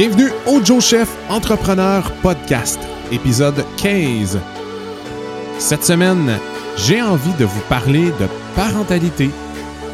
[0.00, 2.80] Bienvenue au Joe Chef Entrepreneur Podcast,
[3.12, 4.40] épisode 15.
[5.58, 6.38] Cette semaine,
[6.78, 9.28] j'ai envie de vous parler de parentalité,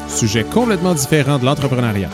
[0.07, 2.11] sujet complètement différent de l'entrepreneuriat.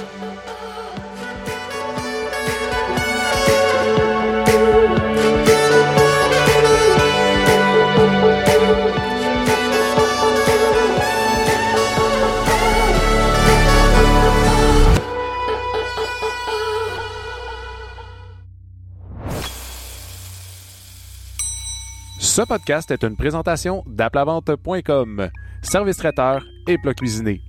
[22.53, 25.31] Podcast est une présentation d'aplavente.com,
[25.63, 27.41] service traiteur et plat cuisiné.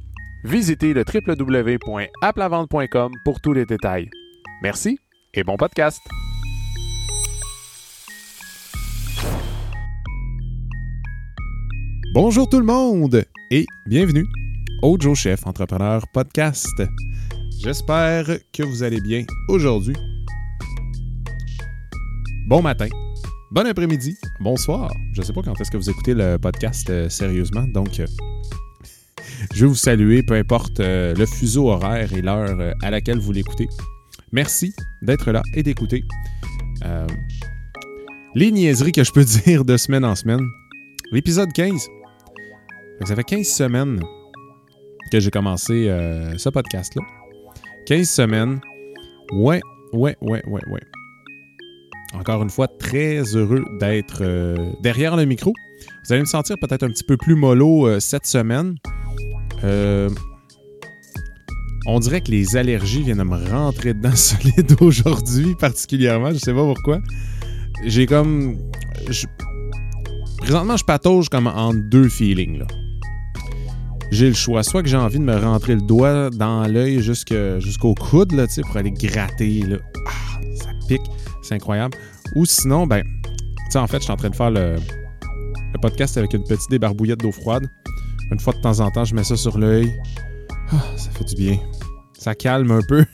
[0.45, 4.09] Visitez le www.aplavente.com pour tous les détails.
[4.61, 4.97] Merci
[5.33, 5.99] et bon podcast.
[12.13, 14.25] Bonjour tout le monde et bienvenue
[14.83, 16.81] au Joe Chef Entrepreneur Podcast.
[17.61, 19.97] J'espère que vous allez bien aujourd'hui.
[22.47, 22.87] Bon matin,
[23.53, 24.91] bon après-midi, bonsoir.
[25.13, 28.07] Je ne sais pas quand est-ce que vous écoutez le podcast euh, sérieusement, donc euh,
[29.53, 33.31] je vais vous saluer, peu importe euh, le fuseau horaire et l'heure à laquelle vous
[33.31, 33.67] l'écoutez.
[34.31, 34.73] Merci
[35.03, 36.03] d'être là et d'écouter.
[38.35, 40.41] Les niaiseries que je peux dire de semaine en semaine.
[41.11, 41.71] L'épisode 15.
[41.73, 44.01] Fait que Ça fait 15 semaines
[45.11, 45.85] que j'ai commencé
[46.37, 47.03] ce podcast-là.
[47.85, 48.59] 15 semaines.
[49.31, 49.61] Ouais,
[49.93, 50.81] ouais, ouais, ouais, ouais.
[52.13, 55.51] Encore une fois, très heureux d'être euh, derrière le micro.
[56.05, 58.75] Vous allez me sentir peut-être un petit peu plus mollo euh, cette semaine.
[59.63, 60.09] Euh,
[61.87, 66.31] on dirait que les allergies viennent de me rentrer dedans solide aujourd'hui, particulièrement.
[66.31, 66.99] Je sais pas pourquoi.
[67.85, 68.57] J'ai comme.
[70.37, 72.63] Présentement, je patauge comme en deux feelings.
[74.11, 74.61] J'ai le choix.
[74.61, 78.77] Soit que j'ai envie de me rentrer le doigt dans l'œil jusqu'au coude là, pour
[78.77, 79.63] aller gratter.
[80.07, 81.01] Ah, ça pique.
[81.43, 81.97] C'est incroyable.
[82.35, 84.77] Ou sinon, ben, tu sais, en fait, je suis en train de faire le,
[85.81, 87.67] podcast avec une petite débarbouillette d'eau froide.
[88.31, 89.93] Une fois de temps en temps, je mets ça sur l'œil.
[90.71, 91.59] Ah, ça fait du bien.
[92.17, 93.05] Ça calme un peu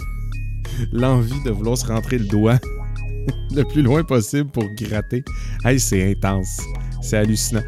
[0.94, 2.60] l'envie de vouloir se rentrer le doigt
[3.56, 5.24] le plus loin possible pour gratter.
[5.66, 6.62] Hey, c'est intense.
[7.02, 7.64] C'est hallucinant.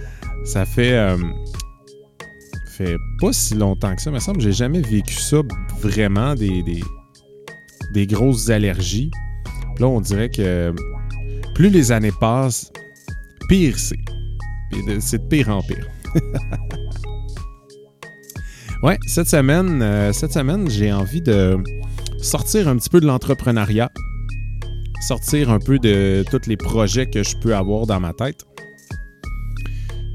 [0.46, 0.94] Ça fait.
[0.94, 1.18] euh,
[2.72, 4.10] fait pas si longtemps que ça.
[4.10, 5.38] Il me semble que j'ai jamais vécu ça
[5.80, 6.64] vraiment, des,
[7.94, 9.12] des grosses allergies.
[9.80, 10.74] Là, on dirait que
[11.56, 12.72] plus les années passent,
[13.50, 13.98] pire c'est.
[15.00, 15.86] C'est de pire en pire.
[18.84, 21.58] ouais, cette semaine, euh, cette semaine, j'ai envie de
[22.22, 23.90] sortir un petit peu de l'entrepreneuriat,
[25.08, 28.46] sortir un peu de tous les projets que je peux avoir dans ma tête.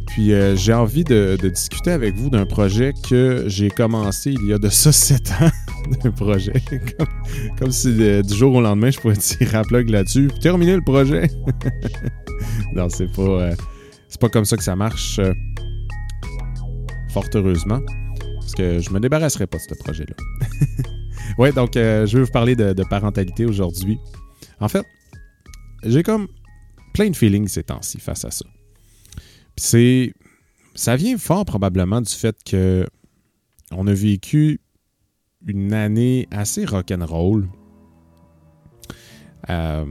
[0.06, 4.52] Puis euh, j'ai envie de, discuter avec vous d'un projet que j'ai commencé il y
[4.54, 5.50] a de ça 7 ans.
[6.02, 6.52] d'un projet.
[6.96, 7.06] comme,
[7.58, 10.28] comme si euh, du jour au lendemain, je pourrais tirer un plug là-dessus.
[10.40, 11.28] Terminer le projet.
[12.74, 13.54] non, c'est pas, euh,
[14.08, 15.18] c'est pas comme ça que ça marche.
[15.18, 15.32] euh,
[17.10, 17.80] fort heureusement.
[18.40, 20.14] Parce que je me débarrasserai pas de ce projet-là.
[21.38, 23.98] ouais, donc je vais vous parler de, de parentalité aujourd'hui.
[24.60, 24.84] En fait,
[25.84, 26.28] j'ai comme
[26.94, 28.44] plein de feelings ces temps-ci face à ça.
[29.56, 30.12] Puis c'est.
[30.74, 32.86] Ça vient fort probablement du fait que
[33.72, 34.60] on a vécu
[35.46, 37.48] une année assez rock'n'roll.
[39.48, 39.84] Euh,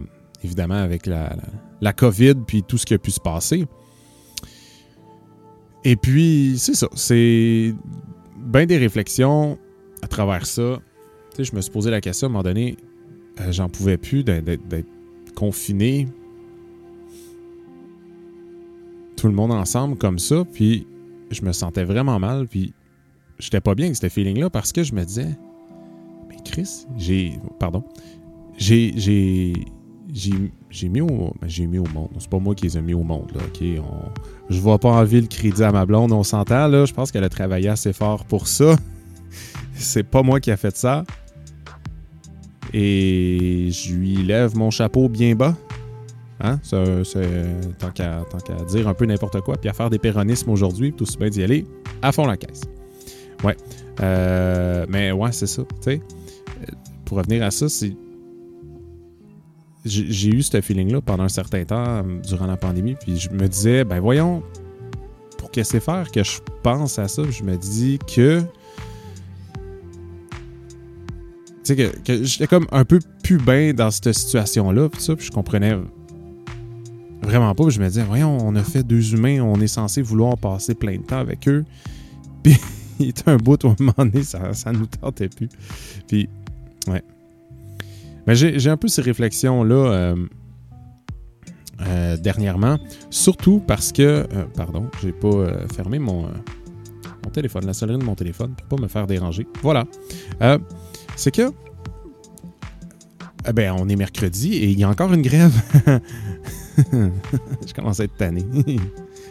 [0.43, 3.66] évidemment, avec la, COVID puis tout ce qui a pu se passer.
[5.83, 6.88] Et puis, c'est ça.
[6.95, 7.73] C'est
[8.38, 9.57] bien des réflexions
[10.01, 10.79] à travers ça.
[11.35, 12.77] Tu je me suis posé la question à un moment donné,
[13.41, 14.87] euh, j'en pouvais plus d'être-
[15.35, 16.08] confiné
[19.17, 20.87] tout le monde ensemble comme ça, puis
[21.29, 22.73] je me sentais vraiment mal, puis
[23.40, 25.37] j'étais pas bien avec ce feeling-là parce que je me disais,
[26.46, 27.84] Chris, j'ai, pardon,
[28.58, 32.09] j'ai, j'ai, mis au, ben, mis au monde.
[32.20, 33.32] C'est pas moi qui les ai mis au monde,
[34.50, 36.86] je vois pas envie le crédit à ma blonde, on s'entend, là.
[36.86, 38.76] Je pense qu'elle a travaillé assez fort pour ça.
[39.74, 41.03] C'est pas moi qui a fait ça.
[42.74, 45.56] Et je lui lève mon chapeau bien bas.
[46.42, 46.59] Hein?
[47.80, 48.24] Tant qu'à
[48.68, 51.44] dire un peu n'importe quoi, puis à faire des péronismes aujourd'hui, tout aussi bien d'y
[51.44, 51.66] aller
[52.02, 52.62] à fond la caisse.
[53.44, 53.56] Ouais.
[54.02, 55.64] Euh, mais ouais, c'est ça.
[55.82, 56.02] Sais,
[57.05, 57.96] pour revenir à ça, c'est.
[59.85, 63.47] J'ai eu ce feeling-là pendant un certain temps euh, durant la pandémie, puis je me
[63.47, 64.41] disais, ben voyons,
[65.37, 68.41] pour que c'est faire que je pense à ça, je me dis que.
[71.63, 75.28] Tu sais, que, j'étais comme un peu plus bien dans cette situation-là, puis ça, puis
[75.28, 75.78] je comprenais
[77.22, 77.63] vraiment pas.
[77.66, 80.73] Puis je me disais, voyons, on a fait deux humains, on est censé vouloir passer
[80.75, 81.63] plein de temps avec eux.
[82.43, 82.58] Puis
[82.99, 85.49] il était un bout à un moment donné, ça, ça nous tentait plus.
[86.08, 86.29] Puis,
[86.87, 87.03] ouais.
[88.28, 90.16] Mais j'ai un peu ces réflexions-là
[92.17, 92.79] dernièrement,
[93.11, 96.23] surtout parce que, pardon, j'ai pas fermé mon,
[97.23, 99.46] mon téléphone, la sonnerie de mon téléphone pour pas me faire déranger.
[99.61, 99.85] Voilà.
[101.16, 101.52] C'est que
[103.47, 105.53] eh ben, on est mercredi et il y a encore une grève.
[106.78, 108.43] je commence à être tanné.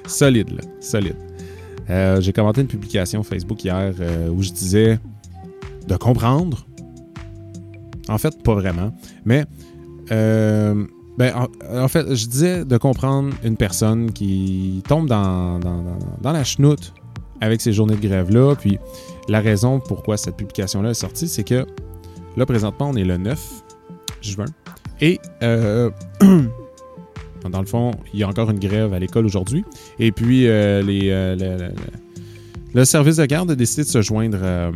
[0.07, 0.63] solide, là.
[0.81, 1.17] Solide.
[1.91, 4.99] Euh, j'ai commenté une publication Facebook hier euh, où je disais
[5.89, 6.67] de comprendre.
[8.09, 8.95] En fait, pas vraiment.
[9.25, 9.45] Mais,
[10.11, 10.85] euh,
[11.17, 11.33] ben,
[11.71, 15.61] en, fait, je disais de comprendre une personne qui tombe dans,
[16.23, 16.93] la chenoute
[17.41, 18.55] avec ces journées de grève-là.
[18.57, 18.79] Puis,
[19.29, 21.67] la raison pourquoi cette publication-là est sortie, c'est que
[22.37, 23.65] là, présentement, on est le 9
[24.23, 24.47] juin.
[25.01, 25.91] Et euh,
[27.51, 29.65] dans le fond, il y a encore une grève à l'école aujourd'hui.
[29.99, 31.71] Et puis, euh, les, euh,
[32.75, 34.73] le, service de garde a décidé de se joindre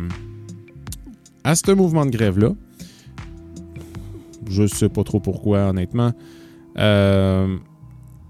[1.43, 2.51] à ce mouvement de grève-là.
[4.49, 6.11] Je sais pas trop pourquoi, honnêtement.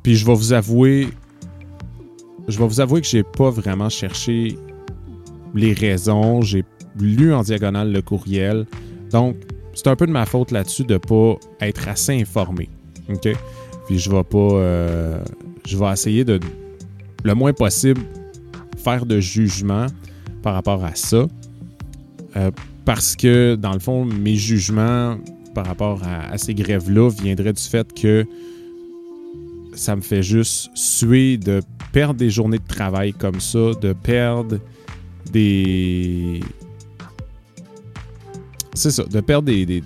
[0.04, 1.10] puis je vais vous avouer,
[2.48, 4.58] je vais vous avouer que j'ai pas vraiment cherché
[5.56, 6.42] les raisons.
[6.42, 6.64] J'ai
[7.00, 8.66] lu en diagonale le courriel.
[9.12, 9.36] Donc,
[9.74, 12.70] c'est un peu de ma faute là-dessus de pas être assez informé.
[13.10, 13.30] OK?
[13.88, 14.38] Puis je vais pas.
[14.38, 15.24] Euh,
[15.66, 16.40] je vais essayer de
[17.24, 18.02] le moins possible
[18.78, 19.88] faire de jugement
[20.42, 21.28] par rapport à ça.
[22.36, 22.52] Euh,
[22.86, 25.18] parce que, dans le fond, mes jugements
[25.60, 28.26] par rapport à, ces grèves-là viendraient du fait que
[29.74, 31.60] ça me fait juste suer de
[31.92, 34.58] perdre des journées de travail comme ça, de perdre
[35.34, 36.40] des,
[38.74, 39.84] c'est ça, de perdre des,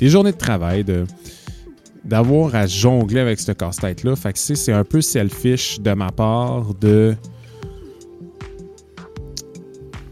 [0.00, 0.84] journées de travail,
[2.04, 4.14] d'avoir à jongler avec ce casse-tête-là.
[4.14, 7.16] Fait que c'est un peu selfish de ma part de.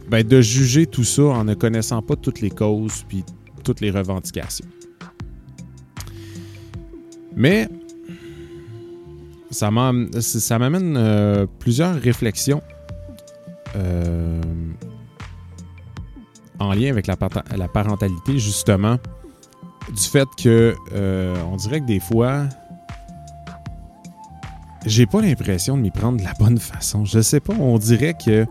[0.09, 3.23] Ben, de juger tout ça en ne connaissant pas toutes les causes puis
[3.63, 4.67] toutes les revendications.
[7.37, 7.69] Mais
[9.51, 12.63] ça m'amène euh, plusieurs réflexions.
[13.77, 14.41] Euh,
[16.59, 18.97] en lien avec la, parentalité, justement,
[19.93, 22.45] du fait que euh, on dirait que des fois,
[24.87, 27.05] j'ai pas l'impression de m'y prendre de la bonne façon.
[27.05, 28.47] Je sais pas, on dirait que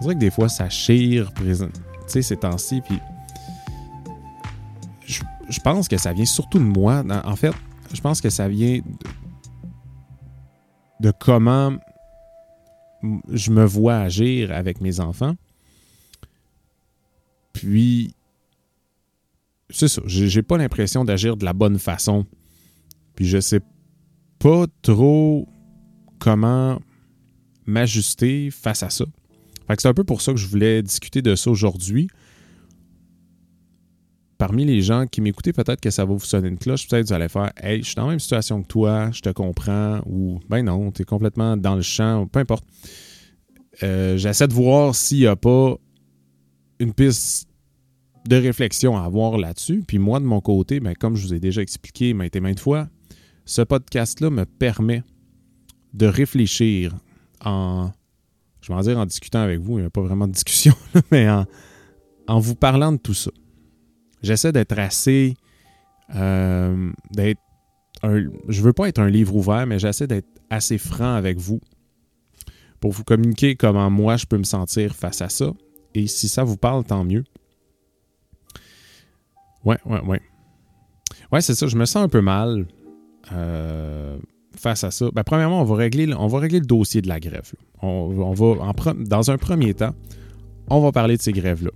[0.00, 1.54] on dirait que des fois ça chire, tu
[2.06, 3.00] sais, ces temps-ci, puis
[5.06, 7.02] je, pense que ça vient surtout de moi.
[7.24, 7.52] En fait,
[7.92, 8.80] je pense que ça vient
[11.00, 11.76] de comment
[13.32, 15.34] je me vois agir avec mes enfants.
[17.52, 18.14] Puis,
[19.70, 20.02] c'est ça.
[20.06, 22.26] J'ai pas l'impression d'agir de la bonne façon.
[23.14, 23.60] Puis, je sais
[24.38, 25.48] pas trop
[26.18, 26.80] comment
[27.66, 29.04] m'ajuster face à ça.
[29.66, 32.08] Fait c'est un peu pour ça que je voulais discuter de ça aujourd'hui.
[34.42, 36.88] Parmi les gens qui m'écoutaient, peut-être que ça va vous sonner une cloche.
[36.88, 39.20] Peut-être que vous allez faire Hey, je suis dans la même situation que toi, je
[39.20, 40.00] te comprends.
[40.06, 42.26] Ou Ben non, tu es complètement dans le champ.
[42.26, 42.64] Peu importe.
[43.84, 45.76] Euh, j'essaie de voir s'il n'y a pas
[46.80, 47.46] une piste
[48.26, 49.84] de réflexion à avoir là-dessus.
[49.86, 52.58] Puis moi, de mon côté, ben, comme je vous ai déjà expliqué maintes et maintes
[52.58, 52.88] fois,
[53.44, 55.04] ce podcast-là me permet
[55.94, 56.96] de réfléchir
[57.44, 57.92] en,
[58.60, 60.74] je vais en dire en discutant avec vous, il n'y a pas vraiment de discussion,
[61.12, 61.46] mais en,
[62.26, 63.30] en, vous parlant de tout ça.
[64.22, 65.34] J'essaie d'être assez,
[66.14, 67.40] euh, d'être
[68.48, 71.60] je veux pas être un livre ouvert, mais j'essaie d'être assez franc avec vous
[72.80, 75.52] pour vous communiquer comment moi je peux me sentir face à ça.
[75.94, 77.24] Et si ça vous parle, tant mieux.
[79.64, 80.20] Ouais, ouais, ouais.
[81.30, 81.66] Ouais, c'est ça.
[81.66, 82.66] Je me sens un peu mal
[83.30, 84.18] euh,
[84.56, 85.10] face à ça.
[85.12, 87.52] Ben, premièrement, on va, régler, on va régler le dossier de la grève.
[87.80, 89.94] On, va, en, dans un premier temps,
[90.68, 91.70] on va parler de ces grèves-là.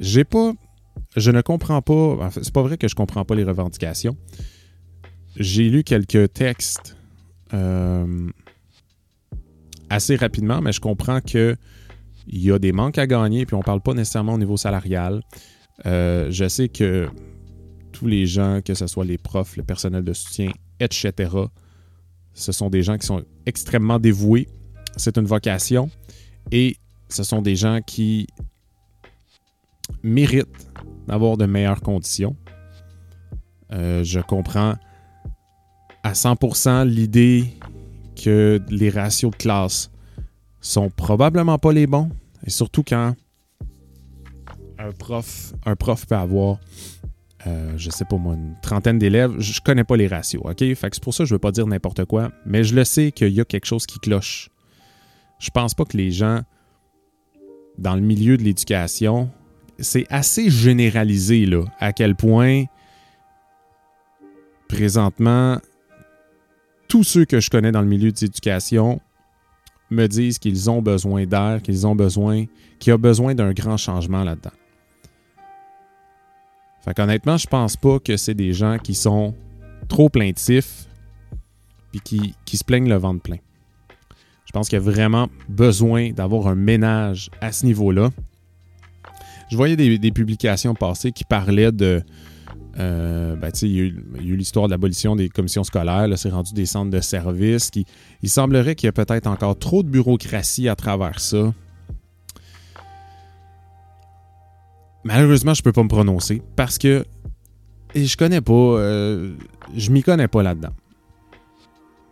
[0.00, 0.52] J'ai pas.
[1.16, 2.30] Je ne comprends pas.
[2.30, 4.16] c'est pas vrai que je comprends pas les revendications.
[5.36, 6.96] J'ai lu quelques textes
[7.54, 8.30] euh,
[9.90, 11.56] assez rapidement, mais je comprends que
[12.26, 15.22] il y a des manques à gagner, puis on parle pas nécessairement au niveau salarial.
[15.86, 17.08] Euh, je sais que
[17.92, 21.30] tous les gens, que ce soit les profs, le personnel de soutien, etc.,
[22.34, 24.46] ce sont des gens qui sont extrêmement dévoués.
[24.96, 25.90] C'est une vocation
[26.52, 26.76] et
[27.08, 28.26] ce sont des gens qui
[30.02, 30.67] méritent
[31.08, 32.36] d'avoir de meilleures conditions.
[33.72, 34.74] Euh, je comprends
[36.02, 37.44] à 100% l'idée
[38.22, 39.90] que les ratios de classe
[40.60, 42.10] sont probablement pas les bons,
[42.46, 43.14] et surtout quand
[44.78, 46.58] un prof, un prof peut avoir,
[47.46, 49.34] euh, je sais pas moi, une trentaine d'élèves.
[49.38, 50.58] Je connais pas les ratios, OK?
[50.58, 53.12] Fait c'est pour ça que je veux pas dire n'importe quoi, mais je le sais
[53.12, 54.50] qu'il y a quelque chose qui cloche.
[55.38, 56.42] Je pense pas que les gens,
[57.76, 59.30] dans le milieu de l'éducation,
[59.78, 62.64] c'est assez généralisé, là, à quel point
[64.68, 65.58] présentement,
[66.88, 69.00] tous ceux que je connais dans le milieu de l'éducation
[69.90, 72.44] me disent qu'ils ont besoin d'air, qu'ils ont besoin,
[72.78, 74.52] qu'il y a besoin d'un grand changement là-dedans.
[76.84, 79.34] Fait qu'honnêtement, je pense pas que c'est des gens qui sont
[79.88, 80.86] trop plaintifs
[81.90, 83.38] puis qui, qui se plaignent le ventre plein.
[84.44, 88.10] Je pense qu'il y a vraiment besoin d'avoir un ménage à ce niveau-là.
[89.50, 92.02] Je voyais des, publications passées qui parlaient de.
[92.78, 96.06] Euh, ben, il y a eu, l'histoire de l'abolition des commissions scolaires.
[96.16, 97.70] C'est rendu des centres de services.
[97.70, 97.86] Qui,
[98.22, 101.52] il semblerait qu'il y a peut-être encore trop de bureaucratie à travers ça.
[105.04, 107.04] Malheureusement, je ne peux pas me prononcer parce que
[107.94, 109.34] je connais pas, euh,
[109.74, 110.74] je m'y connais pas là-dedans.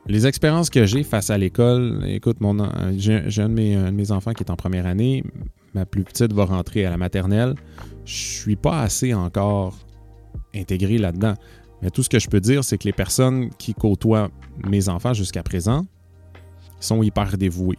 [0.08, 2.56] Les expériences que j'ai face à l'école, écoute, mon,
[2.96, 5.24] j'ai un, de mes enfants qui est en première année,
[5.74, 7.56] ma plus petite va rentrer à la maternelle.
[8.04, 9.76] Je suis pas assez encore
[10.54, 11.34] intégré là-dedans.
[11.82, 14.30] Mais tout ce que je peux dire, c'est que les personnes qui côtoient
[14.64, 15.84] mes enfants jusqu'à présent
[16.78, 17.78] sont hyper dévouées.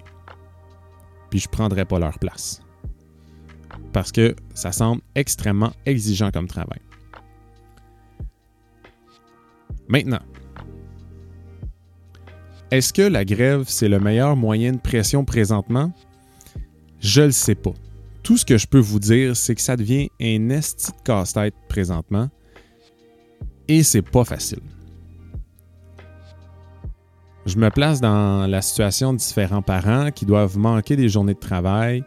[1.30, 2.62] Puis je ne prendrai pas leur place.
[3.94, 6.82] Parce que ça semble extrêmement exigeant comme travail.
[9.88, 10.20] Maintenant,
[12.72, 15.94] est-ce que la grève, c'est le meilleur moyen de pression présentement?
[17.00, 17.74] Je le sais pas.
[18.24, 21.56] Tout ce que je peux vous dire, c'est que ça devient un esti de casse-tête
[21.70, 22.30] présentement.
[23.70, 24.60] Et c'est pas facile.
[27.46, 31.40] Je me place dans la situation de différents parents qui doivent manquer des journées de
[31.40, 32.04] travail,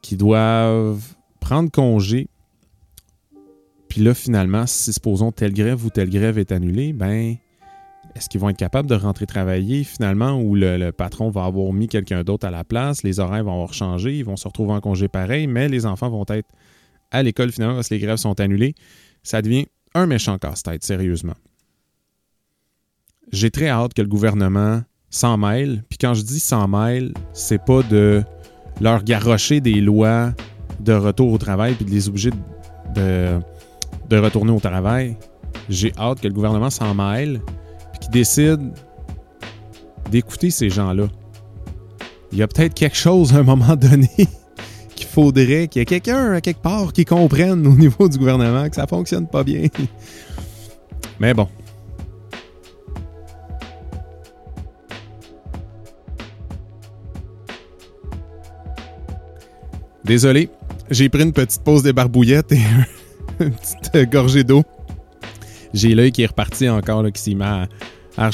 [0.00, 2.26] qui doivent prendre congé.
[3.88, 7.36] Puis là, finalement, si supposons telle grève ou telle grève est annulée, ben
[8.14, 11.88] est-ce qu'ils vont être capables de rentrer travailler finalement ou le, patron va avoir mis
[11.88, 14.80] quelqu'un d'autre à la place, les horaires vont avoir changé, ils vont se retrouver en
[14.80, 16.48] congé pareil, mais les enfants vont être
[17.10, 18.74] à l'école finalement parce que les grèves sont annulées.
[19.22, 21.34] Ça devient un méchant casse-tête, sérieusement.
[23.32, 25.84] J'ai très hâte que le gouvernement s'en mêle.
[25.88, 28.22] Puis quand je dis s'en mêle, c'est pas de
[28.80, 30.32] leur garrocher des lois
[30.80, 32.30] de retour au travail puis de les obliger
[32.94, 33.38] de,
[34.08, 35.16] de retourner au travail.
[35.68, 37.40] J'ai hâte que le gouvernement s'en mêle
[38.02, 38.72] qui décide
[40.10, 41.06] d'écouter ces gens-là.
[42.32, 44.10] Il y a peut-être quelque chose à un moment donné
[44.96, 48.68] qu'il faudrait qu'il y ait quelqu'un à quelque part qui comprenne au niveau du gouvernement
[48.68, 49.68] que ça fonctionne pas bien.
[51.20, 51.46] Mais bon.
[60.04, 60.50] Désolé,
[60.90, 62.60] j'ai pris une petite pause des barbouillettes et
[63.40, 64.64] une petite gorgée d'eau.
[65.74, 67.68] J'ai l'œil qui est reparti encore, qui s'est mis à,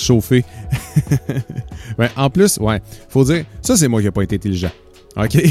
[2.16, 4.71] en plus, ouais, faut dire, ça c'est moi qui n'ai pas été intelligent.
[5.16, 5.38] OK?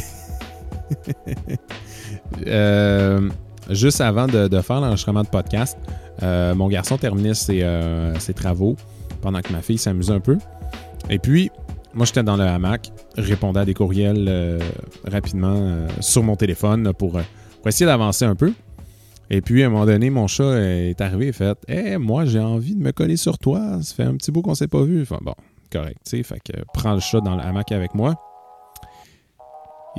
[2.46, 3.29] Euh,
[3.70, 5.77] juste avant de, faire l'enregistrement de podcast,
[6.24, 8.75] euh, mon garçon terminait euh, ses, travaux
[9.22, 10.38] pendant que ma fille s'amusait un peu.
[11.10, 11.51] Et puis,
[11.94, 14.60] moi, j'étais dans le hamac, répondais à des courriels
[15.06, 17.20] rapidement sur mon téléphone pour
[17.65, 18.53] essayer d'avancer un peu.
[19.30, 22.40] Et puis, à un moment donné, mon chat est arrivé et fait Hé, moi, j'ai
[22.40, 23.82] envie de me coller sur toi.
[23.82, 25.02] Ça fait un petit bout qu'on s'est pas vu.
[25.02, 25.36] Enfin, bon,
[25.72, 26.24] correct, tu.
[26.24, 28.16] Fait que prends le chat dans le hamac avec moi.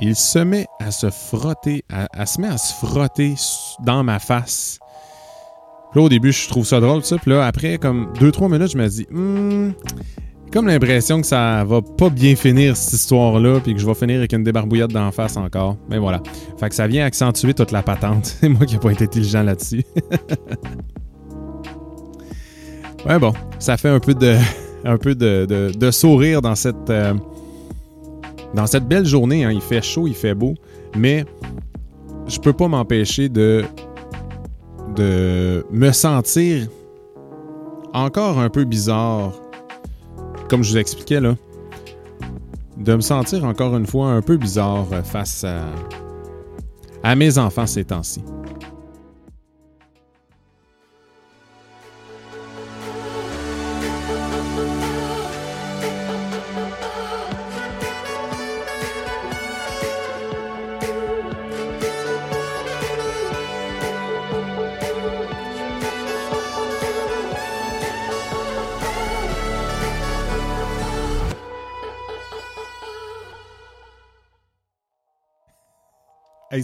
[0.01, 3.35] Il se met à se frotter, à, se met à se frotter
[3.83, 4.79] dans ma face.
[5.91, 7.17] Puis là, au début, je trouve ça drôle, ça.
[7.17, 9.73] Puis là, après, comme deux, trois minutes, je me dis, hmm,
[10.51, 14.17] comme l'impression que ça va pas bien finir cette histoire-là, puis que je vais finir
[14.17, 15.77] avec une débarbouillette d'en face encore.
[15.89, 16.21] Mais voilà.
[16.57, 18.25] Fait que ça vient accentuer toute la patente.
[18.41, 19.83] C'est moi qui n'ai pas été intelligent là-dessus.
[23.05, 23.33] ouais, bon.
[23.59, 24.37] Ça fait un peu de,
[24.85, 27.13] un peu de, sourire dans cette, euh,
[28.55, 29.45] dans cette belle journée.
[29.45, 29.51] Hein.
[29.51, 30.55] Il fait chaud, il fait beau.
[30.97, 31.25] Mais
[32.27, 33.63] je peux pas m'empêcher de,
[34.95, 36.67] de me sentir
[37.93, 39.33] encore un peu bizarre
[40.49, 41.35] comme je vous expliquais, là,
[42.77, 45.65] de me sentir encore une fois un peu bizarre face à,
[47.03, 48.21] à mes enfants ces temps-ci.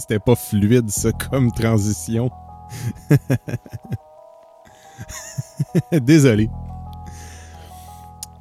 [0.08, 2.30] C'était pas fluide, ça, comme transition.
[5.92, 6.48] Désolé.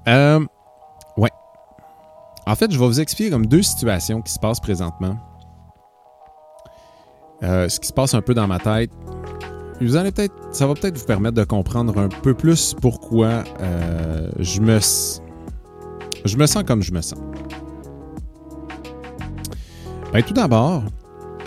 [0.07, 0.45] Euh,
[1.17, 1.31] ouais.
[2.45, 5.17] En fait, je vais vous expliquer comme deux situations qui se passent présentement.
[7.43, 8.91] Euh, ce qui se passe un peu dans ma tête.
[9.81, 14.29] vous allez peut-être, ça va peut-être vous permettre de comprendre un peu plus pourquoi euh,
[14.39, 14.79] je me,
[16.25, 17.19] je me sens comme je me sens.
[20.13, 20.84] Ben, tout d'abord,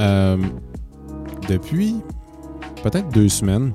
[0.00, 0.36] euh,
[1.48, 1.96] depuis
[2.82, 3.72] peut-être deux semaines,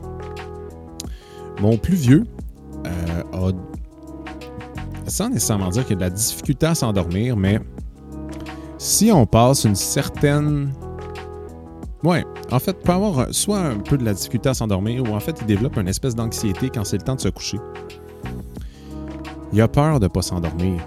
[1.62, 2.24] mon plus vieux
[2.86, 3.52] euh, a,
[5.10, 7.60] sans nécessairement dire qu'il a de la difficulté à s'endormir, mais
[8.78, 10.72] si on passe une certaine
[12.04, 15.22] Ouais, en fait, peut avoir soit un peu de la difficulté à s'endormir ou en
[15.22, 17.60] fait, il développe une espèce d'anxiété quand c'est le temps de se coucher.
[19.54, 20.86] Il a peur de ne pas s'endormir.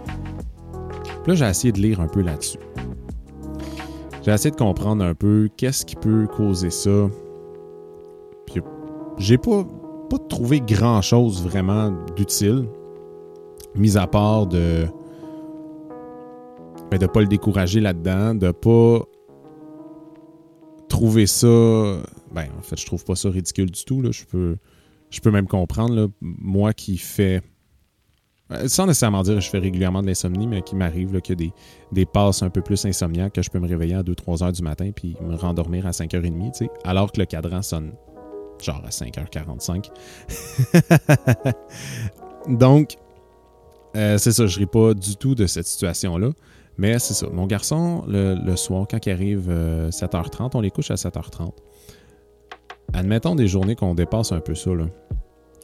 [1.27, 2.59] Là, j'ai essayé de lire un peu là-dessus.
[4.27, 7.09] J'ai essayé de comprendre un peu qu'est-ce qui peut causer ça.
[9.19, 9.65] J'ai pas,
[10.11, 12.69] pas trouvé grand-chose vraiment d'utile,
[13.77, 14.87] mis à part de
[16.91, 19.05] ben, de pas le décourager là-dedans, de pas
[20.89, 21.47] trouver ça.
[22.33, 24.03] Ben, en fait, je trouve pas ça ridicule du tout.
[24.03, 24.11] Là.
[24.11, 24.57] Je, peux,
[25.09, 27.43] je peux même comprendre, moi qui fais.
[28.53, 31.49] Euh, sans nécessairement dire que je fais régulièrement de l'insomnie, mais qui m'arrive qu'il y
[31.49, 31.53] a
[31.93, 34.63] des, passes un peu plus insomniaques que je peux me réveiller à 2-3 heures du
[34.63, 37.93] matin puis me rendormir à 5h30, alors que le cadran sonne
[38.63, 39.91] genre à 5h45.
[42.49, 42.97] Donc,
[43.97, 46.31] euh, c'est ça, je ris pas du tout de cette situation-là.
[46.79, 47.27] Mais c'est ça.
[47.33, 51.53] Mon garçon, le, soir, quand il arrive 7h30, euh, on les couche à 7h30.
[52.93, 54.71] Admettons des journées qu'on dépasse un peu ça.
[54.71, 54.87] Là.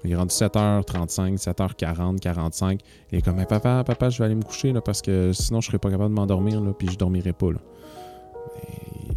[0.05, 2.81] Il est rendu 7h35, 7h40, 45.
[3.11, 5.69] Il est comme papa, papa, je vais aller me coucher là, parce que sinon je
[5.69, 7.53] serais pas capable de m'endormir là, puis je dormirai pas.
[7.53, 7.59] Là.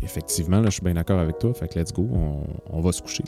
[0.04, 1.54] effectivement, là, je suis bien d'accord avec toi.
[1.54, 2.08] Fait que let's go,
[2.72, 3.24] on, va se coucher.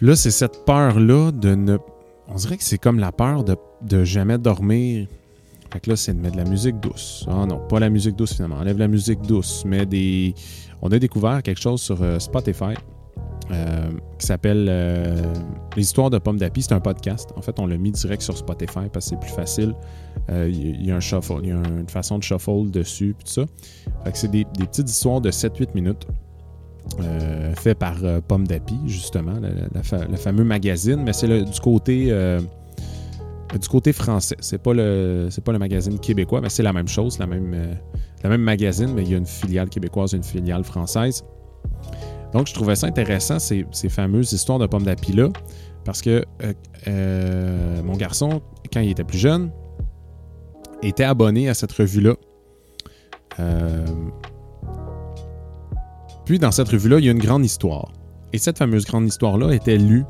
[0.00, 1.78] là, c'est cette peur-là de ne.
[2.28, 5.06] On dirait que c'est comme la peur de, de jamais dormir
[5.72, 7.26] fait que là, c'est de mettre de la musique douce.
[7.28, 8.56] Ah non, pas la musique douce finalement.
[8.56, 9.64] Enlève la musique douce.
[9.66, 10.34] Mais des.
[10.82, 12.74] On a découvert quelque chose sur euh, Spotify
[13.50, 15.22] euh, qui s'appelle euh,
[15.76, 16.62] L'histoire de Pomme d'Api.
[16.62, 17.30] C'est un podcast.
[17.36, 19.74] En fait, on l'a mis direct sur Spotify parce que c'est plus facile.
[20.28, 20.96] Il il y a
[21.54, 23.44] une façon de shuffle dessus, puis tout ça.
[24.14, 26.06] C'est des, petites histoires de 7-8 minutes.
[27.56, 32.12] fait par Pomme d'Api, justement, le fameux magazine, mais c'est du côté
[33.58, 34.36] du côté français.
[34.40, 37.74] C'est pas pas le magazine québécois, mais c'est la même chose, la même, euh,
[38.22, 41.24] la même magazine, mais il y a une filiale québécoise une filiale française.
[42.32, 45.28] Donc, je trouvais ça intéressant, ces, fameuses histoires de pommes d'api-là,
[45.84, 46.52] parce que euh,
[46.88, 49.50] euh, mon garçon, quand il était plus jeune,
[50.82, 52.14] était abonné à cette revue-là.
[56.24, 57.92] puis, dans cette revue-là, il y a une grande histoire.
[58.32, 60.04] Et cette fameuse grande histoire-là était lue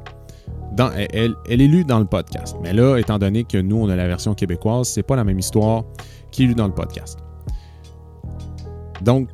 [1.09, 2.57] elle, est lue dans le podcast.
[2.62, 5.38] Mais là, étant donné que nous, on a la version québécoise, c'est pas la même
[5.38, 5.85] histoire
[6.31, 7.18] qui est lue dans le podcast.
[9.02, 9.29] Donc,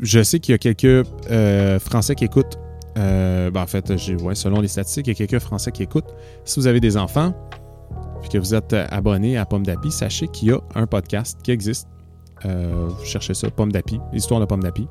[0.00, 2.58] je sais qu'il y a quelques euh, Français qui écoutent.
[2.96, 6.14] Euh, ben, en fait, selon les statistiques, il y a quelques Français qui écoutent.
[6.44, 7.32] Si vous avez des enfants
[8.24, 11.50] et que vous êtes abonné à Pomme d'Api, sachez qu'il y a un podcast qui
[11.50, 11.88] existe.
[12.44, 14.86] Euh, vous cherchez ça, Pomme d'Api, l'histoire de Pomme d'Api.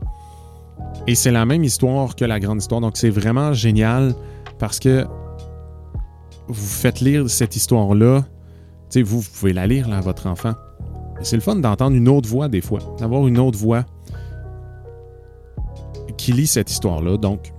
[1.07, 2.81] Et c'est la même histoire que la grande histoire.
[2.81, 4.13] Donc, c'est vraiment génial
[4.59, 5.05] parce que
[6.47, 8.25] vous faites lire cette histoire-là,
[8.95, 10.53] vous, vous pouvez la lire à votre enfant.
[11.21, 13.85] C'est le fun d'entendre une autre voix des fois, d'avoir une autre voix
[16.23, 17.17] qui lit cette histoire-là.
[17.17, 17.51] Donc,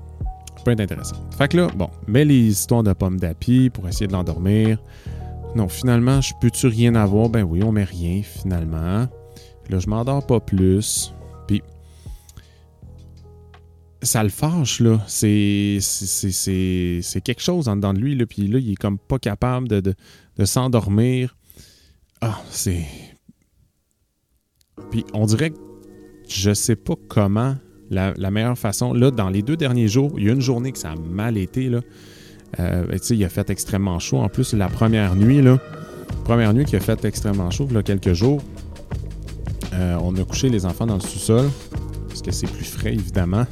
[0.64, 1.16] peut être intéressant.
[1.37, 4.79] Fait que là, bon, mets les histoires de pommes d'api pour essayer de l'endormir.
[5.55, 7.29] Non, finalement, je peux-tu rien avoir?
[7.29, 9.07] Ben oui, on met rien finalement.
[9.70, 11.12] Là, je m'endors pas plus
[14.05, 15.00] ça le fâche, là.
[15.07, 18.27] C'est, c'est, quelque chose en dedans de lui, là.
[18.27, 19.94] Puis là, il est comme pas capable de,
[20.44, 21.37] s'endormir.
[22.20, 22.85] Ah, c'est.
[24.90, 25.59] Puis on dirait que
[26.29, 27.57] je sais pas comment
[27.90, 28.92] la, meilleure façon.
[28.92, 31.37] Là, dans les deux derniers jours, il y a une journée que ça a mal
[31.37, 31.81] été, là.
[32.61, 34.18] Euh, sais, il a fait extrêmement chaud.
[34.18, 35.59] En plus, la première nuit, là,
[36.25, 38.40] première nuit qui a fait extrêmement chaud, là, quelques jours,
[39.75, 41.51] euh, on a couché les enfants dans le sous-sol,
[42.09, 43.44] parce que c'est plus frais, évidemment.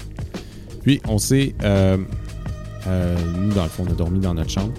[0.82, 1.54] Puis, on s'est.
[1.62, 1.96] Euh,
[2.86, 4.72] euh, nous, dans le fond, on a dormi dans notre chambre.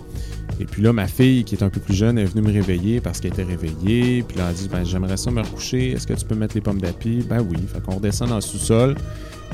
[0.60, 3.02] Et puis là, ma fille, qui est un peu plus jeune, est venue me réveiller
[3.02, 4.24] parce qu'elle était réveillée.
[4.24, 5.92] Puis là, elle a dit ben, J'aimerais ça me recoucher.
[5.92, 7.24] Est-ce que tu peux mettre les pommes d'api?
[7.28, 7.58] Ben oui.
[7.72, 8.96] Fait qu'on redescend dans le sous-sol.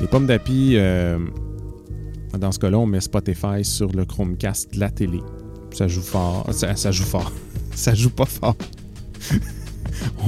[0.01, 1.17] Les pommes d'api, euh,
[2.37, 5.21] dans ce cas-là, on met Spotify sur le Chromecast de la télé.
[5.71, 6.47] Ça joue fort.
[6.51, 7.31] Ça, joue fort.
[7.75, 8.55] ça joue pas fort.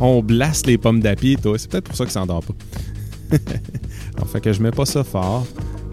[0.00, 1.58] on blasse les pommes d'api, toi.
[1.58, 2.54] C'est peut-être pour ça que ça n'endort pas.
[4.26, 5.46] fait que je mets pas ça fort.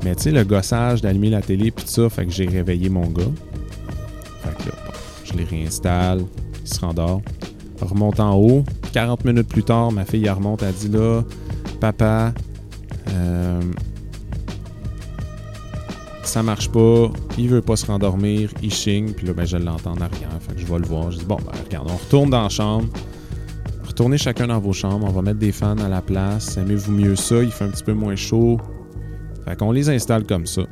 [0.04, 3.08] Mais tu sais, le gossage d'allumer la télé puis ça, fait que j'ai réveillé mon
[3.08, 3.24] gars.
[4.44, 4.76] Fait que là,
[5.24, 6.24] je les réinstalle,
[6.64, 7.22] il se rendort.
[7.82, 8.64] remonte en haut.
[8.94, 11.22] 40 minutes plus tard, ma fille elle remonte, elle dit là,
[11.80, 12.34] papa,
[13.10, 13.62] euh,
[16.24, 19.92] ça marche pas, il veut pas se rendormir, il chigne, puis là, ben, je l'entends
[19.92, 21.12] en arrière, fait que je vais le voir.
[21.12, 22.88] Je dis, bon, ben, regarde, on retourne dans la chambre,
[23.86, 27.16] retournez chacun dans vos chambres, on va mettre des fans à la place, aimez-vous mieux
[27.16, 28.60] ça, il fait un petit peu moins chaud.
[29.48, 30.64] Fait qu'on les installe comme ça.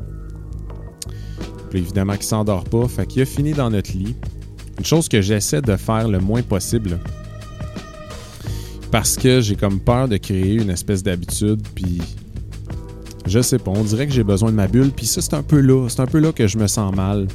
[1.70, 4.16] Puis évidemment qu'il s'endort pas, fait qu'il a fini dans notre lit.
[4.78, 7.00] Une chose que j'essaie de faire le moins possible,
[8.92, 12.02] parce que j'ai comme peur de créer une espèce d'habitude, puis
[13.26, 15.44] je sais pas, on dirait que j'ai besoin de ma bulle, puis ça c'est un
[15.44, 17.28] peu là, c'est un peu là que je me sens mal.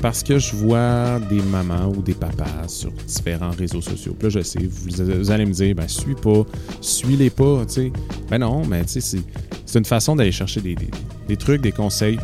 [0.00, 4.14] Parce que je vois des mamans ou des papas sur différents réseaux sociaux.
[4.18, 6.44] Puis là, je sais, vous, allez me dire, ben, suis pas,
[6.82, 7.92] suis-les pas, tu sais.
[8.28, 9.18] Ben non, mais tu sais,
[9.66, 12.18] c'est une façon d'aller chercher des, trucs, des conseils.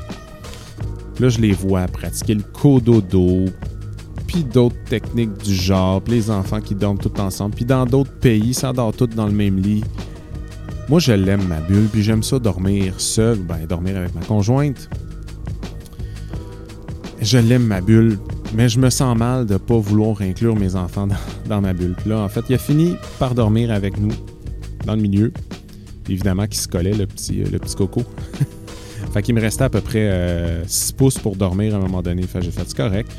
[1.18, 3.46] Là, je les vois pratiquer le cododo,
[4.26, 7.54] puis d'autres techniques du genre, puis les enfants qui dorment tous ensemble.
[7.54, 9.84] Puis dans d'autres pays, ça dort tout dans le même lit.
[10.88, 14.88] Moi, je l'aime, ma bulle, puis j'aime ça dormir seul, ben dormir avec ma conjointe.
[17.20, 18.18] Je l'aime, ma bulle,
[18.54, 21.06] mais je me sens mal de ne pas vouloir inclure mes enfants
[21.48, 21.94] dans, ma bulle.
[21.96, 24.10] Puis là, en fait, il a fini par dormir avec nous,
[24.84, 25.32] dans le milieu.
[26.10, 28.02] Évidemment, qu'il se collait, le petit, le petit coco.
[29.12, 32.02] fait qu'il me restait à peu près 6 euh, pouces pour dormir à un moment
[32.02, 32.22] donné.
[32.22, 33.10] Fait j'ai fait, c'est correct.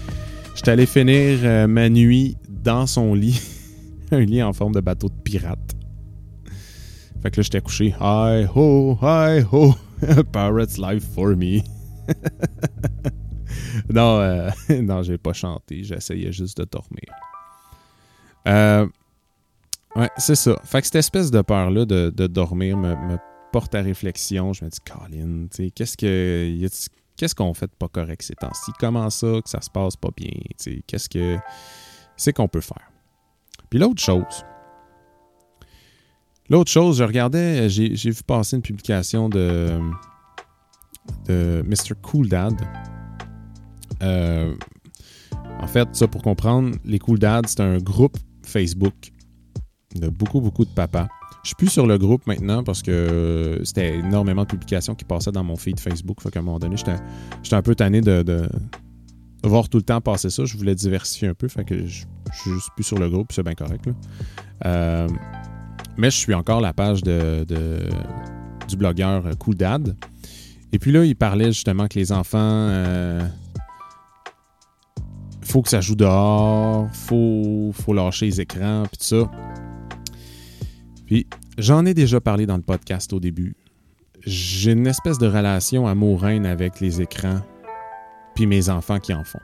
[0.55, 3.41] J'étais allé finir euh, ma nuit dans son lit.
[4.11, 5.75] un lit en forme de bateau de pirate.
[7.21, 7.95] Fait que là, j'étais couché.
[7.99, 9.75] Hi ho, hi ho,
[10.31, 11.61] pirate's life for me.
[13.93, 14.49] non, euh,
[14.81, 15.83] non, j'ai pas chanté.
[15.83, 17.05] J'essayais juste de dormir.
[18.47, 18.87] Euh,
[19.95, 20.55] ouais, c'est ça.
[20.63, 23.17] Fait que cette espèce de peur-là de, dormir me,
[23.51, 24.53] porte à réflexion.
[24.53, 26.67] Je me dis, Colin, qu'est-ce que.
[27.17, 28.71] Qu'est-ce qu'on fait de pas correct ces temps-ci?
[28.79, 30.31] Comment ça que ça se passe pas bien?
[30.87, 31.37] Qu'est-ce que
[32.17, 32.89] c'est qu'on peut faire?
[33.69, 34.43] Puis l'autre chose,
[36.49, 39.79] l'autre chose, je regardais, j'ai vu passer une publication de,
[41.27, 41.95] de Mr.
[42.01, 42.59] Cool Dad.
[44.01, 44.55] Euh,
[45.61, 49.10] en fait, ça pour comprendre, les Cool Dads, c'est un groupe Facebook
[49.95, 51.07] de beaucoup, beaucoup de papas
[51.43, 55.31] je suis plus sur le groupe maintenant parce que c'était énormément de publications qui passaient
[55.31, 56.21] dans mon feed Facebook.
[56.21, 58.47] Fait qu'à un moment donné, j'étais un peu tanné de,
[59.43, 60.45] voir tout le temps passer ça.
[60.45, 61.47] Je voulais diversifier un peu.
[61.47, 63.89] Je, suis plus sur le groupe, c'est bien correct.
[64.65, 65.07] Euh,
[65.97, 67.43] mais je suis encore la page de,
[68.67, 69.95] du blogueur Cool Dad.
[70.71, 72.37] Et puis là, il parlait justement que les enfants.
[72.39, 73.27] Euh,
[75.41, 79.29] faut que ça joue dehors, faut, faut lâcher les écrans, puis tout ça.
[81.11, 83.57] Puis j'en ai déjà parlé dans le podcast au début.
[84.25, 87.41] J'ai une espèce de relation amoureuse avec les écrans,
[88.33, 89.41] puis mes enfants qui en font.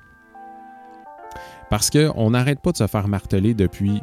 [1.69, 4.01] Parce qu'on n'arrête pas de se faire marteler depuis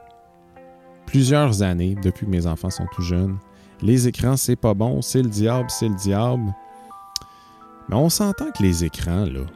[1.06, 3.38] plusieurs années, depuis que mes enfants sont tout jeunes.
[3.80, 6.54] Les écrans, c'est pas bon, c'est le diable, c'est le diable.
[7.88, 9.46] Mais on s'entend que les écrans, là,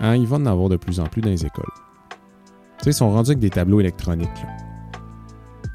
[0.00, 1.64] hein, ils vont en avoir de plus en plus dans les écoles.
[2.10, 4.28] Tu sais, ils sont rendus avec des tableaux électroniques.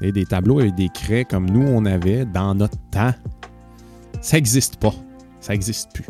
[0.04, 3.14] Et des tableaux avec des craies comme nous on avait dans notre temps.
[4.20, 4.94] Ça n'existe pas.
[5.40, 6.06] Ça n'existe plus.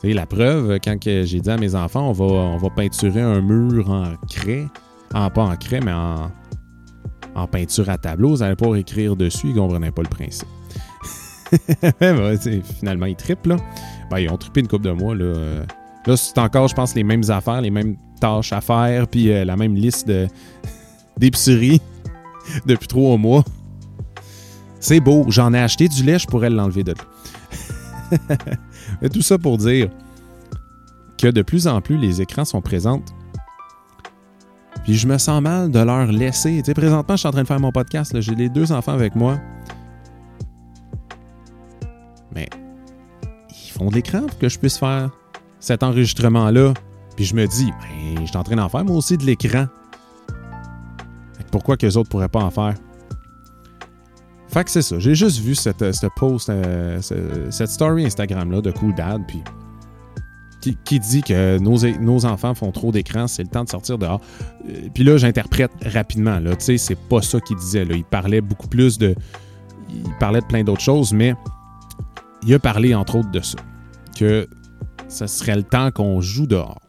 [0.00, 3.90] C'est la preuve, quand j'ai dit à mes enfants, on va, on peinturer un mur
[3.90, 4.66] en craie,
[5.14, 6.30] en, pas en craie, mais en,
[7.34, 10.48] en peinture à tableau, vous n'allez pas écrire dessus, ils ne comprenaient pas le principe.
[12.78, 13.56] finalement, ils trippent, là.
[14.10, 15.62] Ben, ils ont trippé une coupe de mois, là.
[16.06, 19.44] Là, c'est encore, je pense, les mêmes affaires, les mêmes tâches à faire, puis euh,
[19.44, 20.10] la même liste
[21.16, 21.80] d'épicerie.
[22.66, 23.44] depuis trois mois.
[24.80, 25.24] C'est beau.
[25.28, 26.94] J'en ai acheté du lait, je pourrais l'enlever de.
[29.02, 29.88] Mais tout ça pour dire
[31.18, 33.02] que de plus en plus, les écrans sont présents.
[34.84, 36.58] Puis je me sens mal de leur laisser.
[36.58, 38.20] Tu sais, présentement, je suis en train de faire mon podcast.
[38.20, 39.40] J'ai les deux enfants avec moi.
[42.34, 42.48] Mais
[43.48, 45.10] ils font de l'écran pour que je puisse faire
[45.60, 46.74] cet enregistrement-là.
[47.16, 49.66] Puis je me dis, ben, je suis en train d'en faire moi aussi de l'écran
[51.54, 52.74] pourquoi que les autres pourraient pas en faire?
[54.48, 54.98] Fait que c'est ça.
[54.98, 55.84] J'ai juste vu cette,
[56.16, 59.22] post, euh, cette story Instagram-là de Cool Dad,
[60.60, 64.20] qui, dit que nos, enfants font trop d'écran, c'est le temps de sortir dehors.
[64.68, 66.40] Euh, puis là, j'interprète rapidement.
[66.40, 67.86] Tu sais, c'est pas ça qu'il disait.
[67.88, 69.14] Il parlait beaucoup plus de.
[69.90, 71.36] Il parlait de plein d'autres choses, mais
[72.42, 73.58] il a parlé entre autres de ça.
[74.18, 74.48] Que
[75.06, 76.83] ce serait le temps qu'on joue dehors.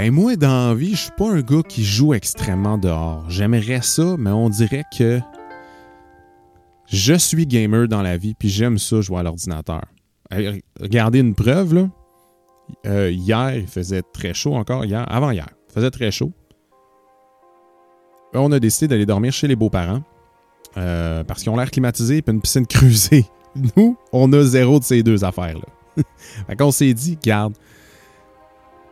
[0.00, 3.28] Ben moi, dans la vie, je suis pas un gars qui joue extrêmement dehors.
[3.28, 5.18] J'aimerais ça, mais on dirait que
[6.86, 9.82] je suis gamer dans la vie, puis j'aime ça jouer à l'ordinateur.
[10.80, 11.88] Regardez une preuve, là.
[12.86, 14.84] Euh, hier, il faisait très chaud encore.
[14.84, 16.30] Hier, avant hier, il faisait très chaud.
[18.34, 20.04] On a décidé d'aller dormir chez les beaux-parents.
[20.76, 23.26] Euh, parce qu'ils ont l'air climatisés et une piscine creusée
[23.76, 26.04] Nous, on a zéro de ces deux affaires-là.
[26.46, 27.54] fait qu'on s'est dit, garde,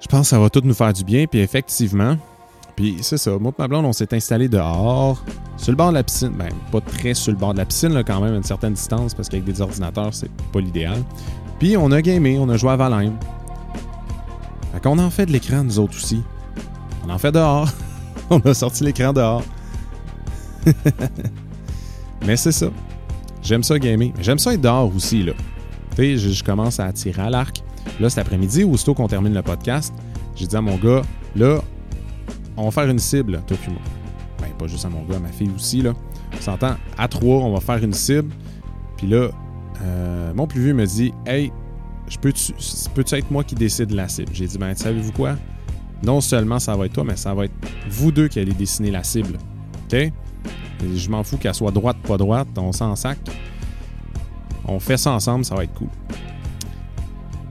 [0.06, 1.26] je pense que ça va tout nous faire du bien.
[1.26, 2.16] Puis effectivement,
[2.76, 5.20] puis c'est ça, moi et ma blonde, on s'est installé dehors,
[5.56, 6.30] sur le bord de la piscine.
[6.38, 8.74] Ben, pas très sur le bord de la piscine, là, quand même, à une certaine
[8.74, 11.02] distance, parce qu'avec des ordinateurs, c'est pas l'idéal.
[11.58, 13.14] Puis on a gamé, on a joué à Valheim.
[14.72, 16.22] Fait qu'on en fait de l'écran, nous autres aussi.
[17.04, 17.68] On en fait dehors.
[18.30, 19.42] on a sorti l'écran dehors.
[22.24, 22.68] Mais c'est ça.
[23.42, 24.12] J'aime ça gamer.
[24.20, 25.32] J'aime ça être dehors aussi, là.
[25.96, 27.62] Tu sais, je, commence à tirer à l'arc.
[28.00, 29.94] Là, cet après-midi, aussitôt qu'on termine le podcast,
[30.34, 31.02] j'ai dit à mon gars,
[31.34, 31.60] là,
[32.56, 33.80] on va faire une cible, toi puis moi.
[34.40, 35.92] Ben, pas juste à mon gars, à ma fille aussi, là.
[36.32, 38.30] On s'entend, à trois, on va faire une cible.
[38.96, 39.28] Puis là,
[39.82, 41.52] euh, mon plus vieux me dit, hey,
[42.08, 42.52] je peux-tu
[42.94, 44.30] peux être moi qui décide la cible?
[44.32, 45.36] J'ai dit, ben, savez-vous quoi?
[46.02, 47.54] Non seulement ça va être toi, mais ça va être
[47.88, 49.38] vous deux qui allez dessiner la cible.
[49.84, 50.12] OK?
[50.94, 53.18] je m'en fous qu'elle soit droite, pas droite, on s'en sac.
[54.66, 55.88] On fait ça ensemble, ça va être cool.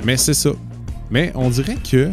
[0.06, 0.52] Mais c'est ça.
[1.10, 2.12] Mais on dirait que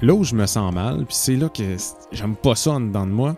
[0.00, 1.76] là où je me sens mal, puis c'est là que
[2.12, 3.36] j'aime pas ça en dedans de moi,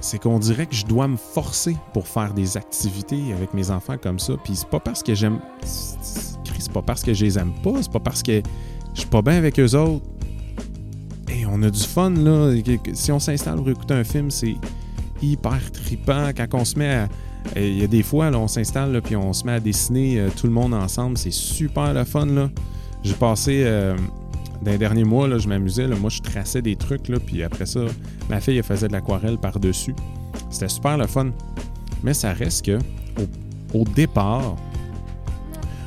[0.00, 3.96] c'est qu'on dirait que je dois me forcer pour faire des activités avec mes enfants
[3.96, 4.34] comme ça.
[4.44, 5.40] Puis c'est pas parce que j'aime.
[5.64, 8.42] C'est pas parce que je les aime pas, c'est pas parce que
[8.92, 10.04] je suis pas bien avec eux autres.
[11.30, 12.52] Et on a du fun, là.
[12.92, 14.56] Si on s'installe pour écouter un film, c'est
[15.22, 16.28] hyper trippant.
[16.36, 17.08] Quand on se met à.
[17.56, 20.46] Il y a des fois, on s'installe, puis on se met à dessiner euh, tout
[20.46, 21.16] le monde ensemble.
[21.16, 22.50] C'est super le fun.
[23.02, 23.62] J'ai passé.
[23.64, 23.96] Euh,
[24.62, 25.86] dans les derniers mois, je m'amusais.
[25.86, 27.80] Moi, je traçais des trucs, puis après ça,
[28.28, 29.94] ma fille elle faisait de l'aquarelle par-dessus.
[30.50, 31.30] C'était super le fun.
[32.02, 32.78] Mais ça reste que,
[33.74, 34.56] au, départ,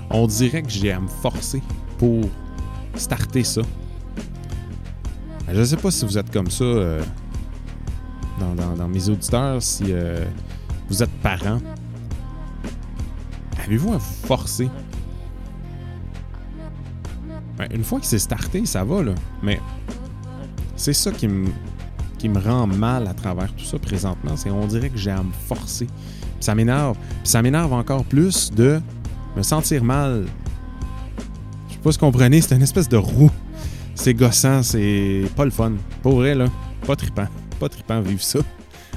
[0.10, 1.62] on dirait que j'ai à me forcer
[1.98, 2.22] pour
[2.96, 3.62] starter ça.
[5.52, 7.02] Je sais pas si vous êtes comme ça euh,
[8.78, 10.24] dans, mes auditeurs, si euh,
[10.92, 11.60] vous êtes parent.
[13.66, 14.70] Avez-vous à vous forcer?
[17.58, 19.14] Ben, une fois que c'est starté, ça va, là.
[19.42, 19.62] Mais
[20.76, 21.48] c'est ça qui me,
[22.18, 24.36] qui me rend mal à travers tout ça présentement.
[24.36, 25.88] C'est on dirait que j'ai à me forcer.
[26.42, 26.98] Ça m'énerve.
[27.24, 28.82] Ça m'énerve encore plus de
[29.38, 30.26] me sentir mal.
[31.70, 33.32] Je sais pas si vous comprenez, c'est une espèce de roue
[33.96, 35.74] c'est gossant, c'est pas le fun.
[36.02, 36.48] Pour vrai, là,
[36.86, 37.28] pas trippant.
[37.60, 38.40] Pas trippant vivre ça.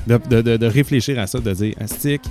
[0.06, 2.22] De, réfléchir à ça, de dire, astique.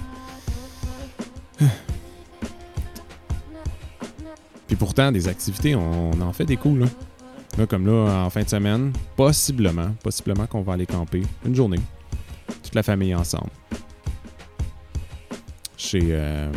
[4.67, 6.88] Puis pourtant, des activités, on, en fait des coups, là.
[7.57, 11.79] Là, comme là, en fin de semaine, possiblement, possiblement qu'on va aller camper une journée.
[12.63, 13.51] Toute la famille ensemble.
[15.77, 16.01] Chez.
[16.09, 16.51] Euh,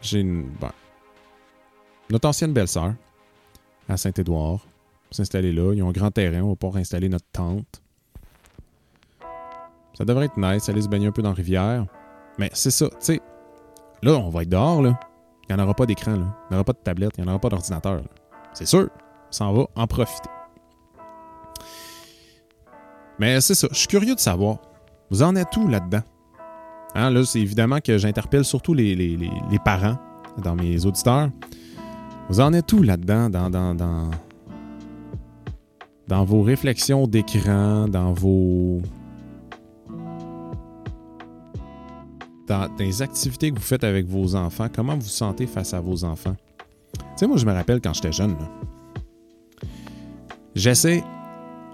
[0.00, 0.46] j'ai une.
[2.10, 2.94] notre ancienne belle-sœur
[3.88, 4.64] à Saint-Édouard.
[5.10, 5.72] S'installer là.
[5.74, 6.42] Ils ont un grand terrain.
[6.42, 7.80] On va pouvoir installer notre tente.
[9.96, 10.68] Ça devrait être nice.
[10.68, 11.86] Aller se baigner un peu dans la rivière.
[12.38, 12.88] Mais c'est ça.
[12.88, 13.20] Tu sais,
[14.02, 14.82] là, on va être dehors.
[14.82, 14.98] Là.
[15.48, 16.14] Il n'y en aura pas d'écran.
[16.14, 17.12] Il n'y aura pas de tablette.
[17.16, 18.02] Il n'y en aura pas d'ordinateur.
[18.52, 18.88] C'est sûr.
[19.28, 20.30] On s'en va en profiter.
[23.18, 23.68] Mais c'est ça.
[23.70, 24.58] Je suis curieux de savoir.
[25.10, 26.02] Vous en êtes où là-dedans?
[26.96, 29.98] Hein, là, c'est évidemment que j'interpelle surtout les, les, les parents
[30.38, 31.28] dans mes auditeurs.
[32.28, 34.10] Vous en êtes où là-dedans, dans, dans, dans,
[36.08, 38.80] dans vos réflexions d'écran, dans vos.
[42.46, 45.80] Dans les activités que vous faites avec vos enfants, comment vous vous sentez face à
[45.80, 46.36] vos enfants?
[46.92, 48.36] Tu sais, moi, je me rappelle quand j'étais jeune,
[50.54, 51.02] J'essaie.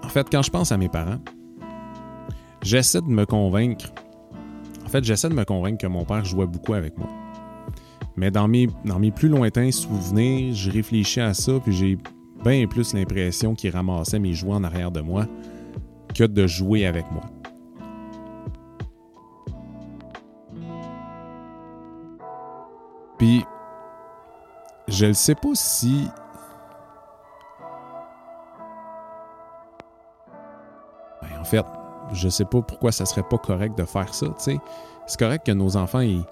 [0.03, 1.19] En fait, quand je pense à mes parents,
[2.63, 3.91] j'essaie de me convaincre.
[4.83, 7.07] En fait, j'essaie de me convaincre que mon père jouait beaucoup avec moi.
[8.17, 11.97] Mais dans mes, dans mes plus lointains souvenirs, je réfléchis à ça, puis j'ai
[12.43, 15.27] bien plus l'impression qu'il ramassait mes jouets en arrière de moi
[16.15, 17.23] que de jouer avec moi.
[25.01, 26.07] Je ne sais pas si.
[31.23, 31.65] Ben, en fait,
[32.13, 34.27] je sais pas pourquoi ça serait pas correct de faire ça.
[34.37, 34.59] C'est
[35.17, 36.23] correct que nos enfants ils,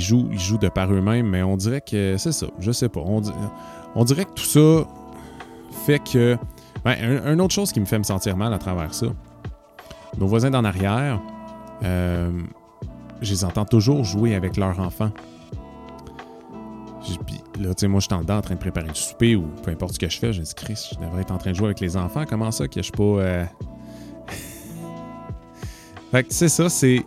[0.00, 2.46] jouent, ils jouent de par eux-mêmes, mais on dirait que c'est ça.
[2.58, 3.02] Je sais pas.
[3.02, 4.88] On, dirait que tout ça
[5.84, 6.38] fait que.
[6.82, 9.08] Ben, une autre chose qui me fait me sentir mal à travers ça,
[10.16, 11.20] nos voisins d'en arrière,
[11.82, 12.30] euh,
[13.20, 15.10] je les entends toujours jouer avec leurs enfants.
[17.58, 19.46] Là, tu sais, moi, je suis en dedans en train de préparer du souper ou
[19.62, 20.32] peu importe ce que je fais.
[20.32, 22.24] Je me dis, Chris, je devrais être en train de jouer avec les enfants.
[22.28, 23.02] Comment ça que je suis pas.
[23.02, 23.44] Euh,
[26.10, 27.02] fait que c'est ça, c'est.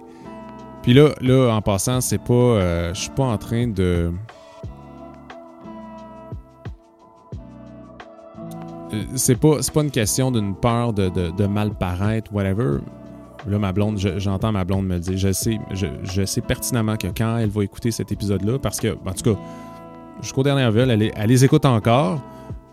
[0.82, 2.34] Puis là, là, en passant, c'est pas.
[2.34, 4.12] Euh, je suis pas en train de.
[8.94, 12.80] Euh, c'est pas, pas une question d'une peur de, mal paraître, whatever.
[13.48, 15.18] Là, ma blonde, j'entends ma blonde me le dire.
[15.18, 19.14] Je sais, je, sais pertinemment que quand elle va écouter cet épisode-là, parce que, en
[19.14, 19.40] tout cas,
[20.22, 22.22] jusqu'au dernier nouvelles, elle, elle, les écoute encore.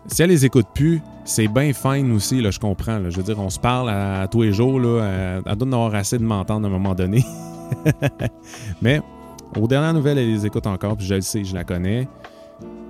[0.07, 2.99] Si elle les écoute plus, c'est bien fine aussi, là, je comprends.
[3.09, 4.79] Je veux dire, on se parle à, tous les jours.
[4.79, 7.23] Là, elle, doit avoir assez de m'entendre à un moment donné.
[8.81, 9.01] Mais
[9.59, 12.07] aux dernières nouvelles, elle les écoute encore, puis je le sais, je la connais.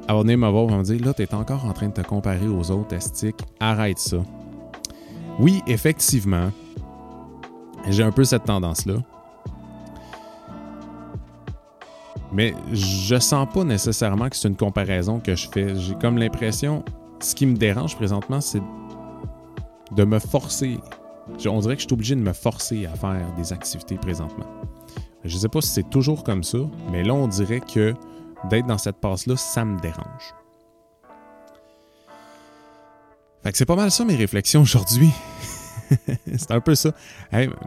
[0.08, 1.94] Elle va venir me voir et me dire Là, tu es encore en train de
[1.94, 3.42] te comparer aux autres estiques.
[3.60, 4.18] Arrête ça.
[5.40, 6.52] Oui, effectivement,
[7.90, 8.96] j'ai un peu cette tendance-là.
[12.32, 15.76] Mais je sens pas nécessairement que c'est une comparaison que je fais.
[15.76, 16.84] J'ai comme l'impression,
[17.20, 18.62] ce qui me dérange présentement, c'est
[19.96, 20.80] de me forcer.
[21.46, 24.46] On dirait que je suis obligé de me forcer à faire des activités présentement.
[25.24, 26.60] Je sais pas si c'est toujours comme ça,
[26.92, 27.94] mais là, on dirait que
[28.50, 30.34] d'être dans cette passe-là, ça me dérange.
[33.44, 35.10] Fait que c'est pas mal ça mes réflexions aujourd'hui.
[36.38, 36.92] c'est un peu ça.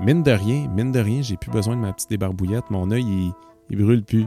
[0.00, 2.70] mine de rien, mine de rien, j'ai plus besoin de ma petite débarbouillette.
[2.70, 3.32] Mon œil, il,
[3.70, 4.26] il brûle plus.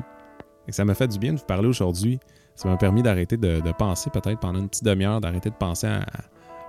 [0.68, 2.20] Et ça m'a fait du bien de vous parler aujourd'hui.
[2.56, 5.88] Ça m'a permis d'arrêter de, penser, peut-être pendant une petite demi-heure, d'arrêter de penser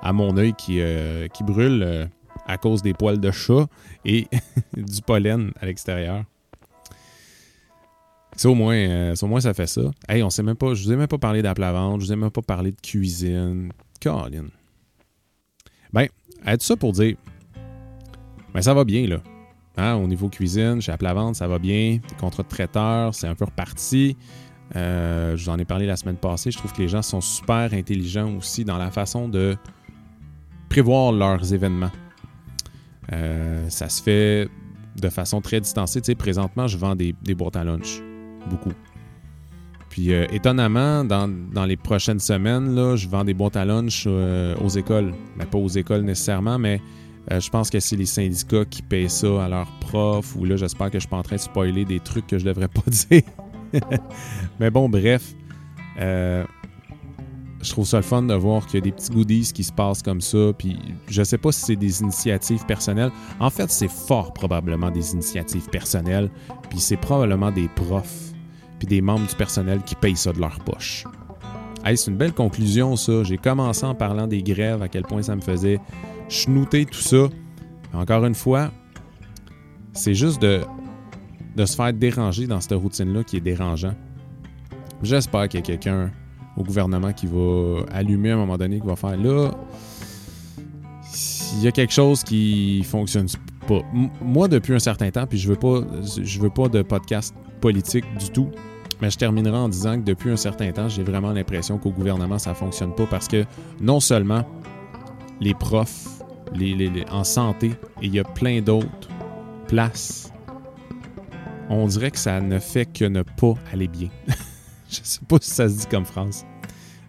[0.03, 2.07] à, mon œil qui, euh, qui brûle euh,
[2.47, 3.67] à cause des poils de chat
[4.05, 4.27] et
[4.77, 6.25] du pollen à l'extérieur.
[8.37, 9.91] C'est au moins, euh, au moins ça fait ça.
[10.09, 12.17] Hey, on sait même pas, je vous ai même pas parlé d'aplavante, je vous ai
[12.17, 13.73] même pas parlé de cuisine.
[14.01, 14.45] Colin.
[15.93, 16.07] Ben,
[16.47, 17.17] être ça pour dire,
[18.55, 19.21] ben ça va bien là.
[19.79, 22.01] Hein, au niveau cuisine, chez Aplavante, ça va bien.
[22.03, 24.17] Les contrats de traiteur, c'est un peu reparti.
[24.75, 26.51] Euh, je vous en ai parlé la semaine passée.
[26.51, 29.57] Je trouve que les gens sont super intelligents aussi dans la façon de
[30.69, 31.93] prévoir leurs événements.
[33.13, 34.49] Euh, ça se fait
[35.01, 36.01] de façon très distancée.
[36.01, 38.03] Tu sais, présentement, je vends des, boîtes à lunch.
[38.51, 38.73] Beaucoup.
[39.91, 44.69] Puis euh, étonnamment, dans, les prochaines semaines, là, je vends des boîtes à lunch aux
[44.71, 45.15] écoles.
[45.37, 46.81] Mais pas aux écoles nécessairement, mais
[47.31, 50.35] je pense que c'est les syndicats qui payent ça à leurs profs.
[50.37, 52.45] Ou là, j'espère que je suis pas en train de spoiler des trucs que je
[52.45, 53.23] devrais pas dire.
[54.61, 55.35] Mais bon, bref.
[56.01, 56.45] Euh,
[57.61, 59.73] je trouve ça le fun de voir qu'il y a des petits goodies qui se
[59.73, 60.53] passent comme ça.
[60.57, 63.11] Puis je sais pas si c'est des initiatives personnelles.
[63.41, 66.31] En fait, c'est fort probablement des initiatives personnelles.
[66.71, 68.33] Puis c'est probablement des profs.
[68.79, 71.05] Puis des membres du personnel qui payent ça de leur poche.
[71.85, 73.25] Hey, c'est une belle conclusion, ça.
[73.25, 75.81] J'ai commencé en parlant des grèves, à quel point ça me faisait
[76.29, 77.29] chnouter tout ça.
[77.93, 78.71] Encore une fois,
[79.93, 80.63] c'est juste de
[81.59, 83.95] de se faire déranger dans cette routine-là qui est dérangeant.
[85.03, 86.11] J'espère qu'il y a quelqu'un
[86.57, 89.51] au gouvernement qui va allumer à un moment donné, qui va faire là.
[91.55, 93.27] Il y a quelque chose qui fonctionne
[93.67, 93.81] pas.
[94.23, 95.81] moi, depuis un certain temps, puis je veux pas,
[96.23, 98.51] je veux pas de podcast politique du tout,
[99.01, 102.39] mais je terminerai en disant que depuis un certain temps, j'ai vraiment l'impression qu'au gouvernement,
[102.39, 103.45] ça fonctionne pas parce que
[103.81, 104.45] non seulement
[105.41, 106.18] les profs,
[106.55, 109.09] les, en santé, et il y a plein d'autres
[109.67, 110.33] places
[111.69, 114.09] on dirait que ça ne fait que ne pas aller bien.
[114.89, 116.45] je sais pas si ça se dit comme France.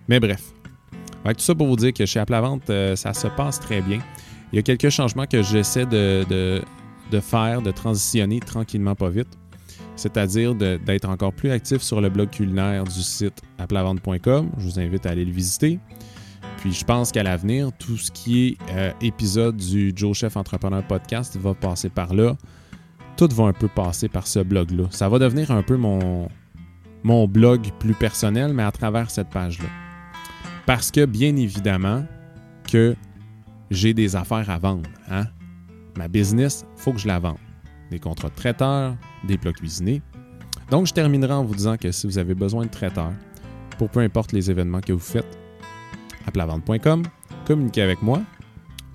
[0.07, 0.41] Mais bref.
[1.23, 3.99] tout ça pour vous dire que chez Aplavante, euh, ça se passe très bien.
[4.51, 6.25] Il y a quelques changements que j'essaie de,
[7.11, 9.27] de, faire, de transitionner tranquillement, pas vite.
[9.95, 14.49] C'est-à-dire d'être encore plus actif sur le blog culinaire du site aplavante.com.
[14.57, 15.77] Je vous invite à aller le visiter.
[16.59, 20.85] Puis je pense qu'à l'avenir, tout ce qui est euh, épisode du Joe Chef Entrepreneur
[20.85, 22.35] Podcast va passer par là
[23.19, 24.85] tout va un peu passer par ce blog-là.
[24.91, 26.29] Ça va devenir un peu mon,
[27.03, 29.67] mon blog plus personnel, mais à travers cette page-là.
[30.65, 32.05] Parce que, bien évidemment,
[32.71, 32.95] que
[33.71, 34.89] j'ai des affaires à vendre.
[35.11, 35.25] Hein?
[35.97, 37.35] Ma business, il faut que je la vende.
[37.91, 38.95] Des contrats de traiteur,
[39.27, 40.01] des plats cuisinés.
[40.71, 43.11] Donc, je terminerai en vous disant que si vous avez besoin de traiteurs,
[43.77, 45.37] pour peu importe les événements que vous faites,
[46.27, 47.03] applavente.com,
[47.45, 48.21] communiquez avec moi.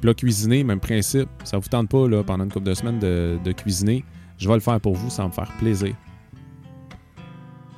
[0.00, 1.28] Plat cuisiné, même principe.
[1.44, 4.04] Ça vous tente pas là, pendant une couple de semaines de, cuisiner
[4.36, 5.94] je vais le faire pour vous, ça va me faire plaisir.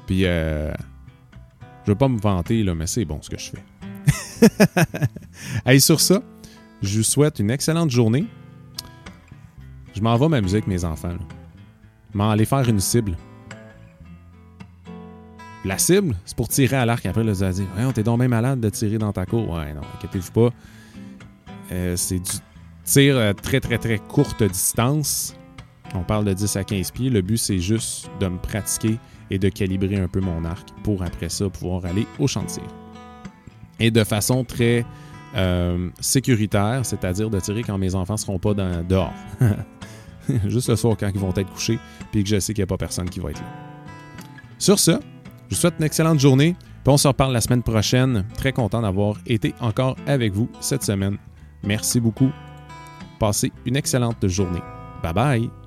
[0.07, 0.73] Puis, euh,
[1.85, 4.53] je veux pas me vanter, là, mais c'est bon ce que je fais.
[5.73, 6.23] Et sur ça,
[6.83, 8.27] je vous souhaite une excellente journée.
[9.95, 11.15] Je m'en vais m'amuser avec mes enfants.
[12.15, 13.17] M'en aller faire une cible.
[15.67, 17.05] La cible, c'est pour tirer à l'arc.
[17.07, 19.51] Après, vous dire Ouais, t'es donc bien malade de tirer dans ta cour.
[19.51, 20.51] Ouais, non, inquiétez-vous pas.
[21.73, 22.31] Euh, c'est du
[22.85, 25.35] tir euh, très, très, très courte distance.
[25.93, 27.11] On parle de 10 à 15 pieds.
[27.11, 28.97] Le but, c'est juste de me pratiquer
[29.29, 32.63] et de calibrer un peu mon arc pour après ça pouvoir aller au tir.
[33.81, 34.87] Et de façon très
[35.35, 39.13] euh, sécuritaire, c'est-à-dire de tirer quand mes enfants ne seront pas dehors.
[40.47, 41.81] juste le soir quand ils vont être couchés,
[42.13, 43.49] puis que je sais qu'il n'y a pas personne qui va être là.
[44.59, 44.93] Sur ce,
[45.49, 48.25] je vous souhaite une excellente journée, puis on se reparle la semaine prochaine.
[48.37, 51.17] Très content d'avoir été encore avec vous cette semaine.
[51.63, 52.31] Merci beaucoup.
[53.19, 54.63] Passez une excellente journée.
[55.03, 55.66] Bye bye!